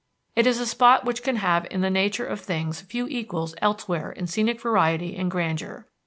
[0.35, 4.11] It is a spot which can have in the nature of things few equals elsewhere
[4.11, 5.85] in scenic variety and grandeur.